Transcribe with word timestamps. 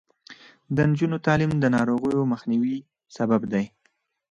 د 0.75 0.77
نجونو 0.89 1.17
تعلیم 1.25 1.51
د 1.59 1.65
ناروغیو 1.75 2.29
مخنیوي 2.33 2.77
سبب 3.15 3.41
دی. 3.51 3.65